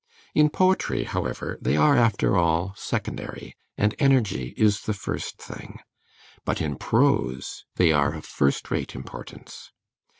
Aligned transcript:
In 0.33 0.49
poetry, 0.49 1.03
however, 1.03 1.59
they 1.61 1.77
are 1.77 1.95
after 1.95 2.35
all 2.35 2.73
secondary, 2.75 3.55
and 3.77 3.93
energy 3.99 4.55
is 4.57 4.81
the 4.81 4.95
first 4.95 5.39
thing; 5.39 5.77
but 6.43 6.59
in 6.59 6.75
prose 6.75 7.65
they 7.75 7.91
are 7.91 8.11
of 8.15 8.25
first 8.25 8.71
rate 8.71 8.95
importance. 8.95 9.69